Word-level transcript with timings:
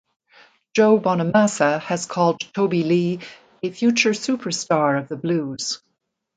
Joe 0.75 0.99
Bonamassa 0.99 1.79
has 1.81 2.07
called 2.07 2.39
Toby 2.55 2.83
Lee 2.83 3.19
"a 3.61 3.69
future 3.69 4.13
superstar 4.13 4.99
of 4.99 5.09
the 5.09 5.15
blues". 5.15 5.79